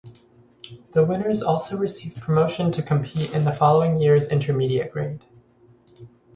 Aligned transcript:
The 0.93 1.05
winners 1.05 1.43
also 1.43 1.77
receive 1.77 2.15
promotion 2.15 2.71
to 2.71 2.81
compete 2.81 3.33
in 3.35 3.45
the 3.45 3.51
following 3.53 3.97
years 4.01 4.27
intermediate 4.29 4.91
grade. 4.91 5.23